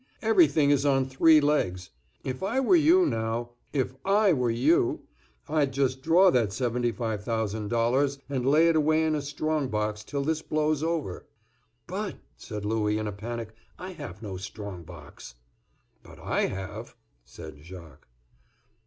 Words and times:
Everything 0.23 0.71
is 0.71 0.83
on 0.83 1.05
three 1.05 1.39
legs. 1.39 1.91
If 2.23 2.41
I 2.41 2.59
were 2.59 2.75
you, 2.75 3.05
now; 3.05 3.51
if 3.71 3.93
I 4.03 4.33
were 4.33 4.49
you, 4.49 5.01
I'd 5.47 5.73
just 5.73 6.01
draw 6.01 6.31
that 6.31 6.51
seventy 6.51 6.91
five 6.91 7.23
thousand 7.23 7.67
dollars 7.67 8.17
and 8.27 8.43
lay 8.43 8.67
it 8.67 8.75
away 8.75 9.05
in 9.05 9.13
a 9.13 9.21
strong 9.21 9.67
box 9.67 10.03
till 10.03 10.23
this 10.23 10.41
blows 10.41 10.81
over." 10.81 11.27
"But," 11.85 12.15
said 12.35 12.65
Louis, 12.65 12.97
in 12.97 13.05
a 13.05 13.11
panic, 13.11 13.53
"I 13.77 13.91
have 13.91 14.23
no 14.23 14.37
strong 14.37 14.81
box." 14.81 15.35
"But 16.01 16.17
I 16.17 16.47
have," 16.47 16.95
said 17.23 17.59
Jacques. 17.61 18.07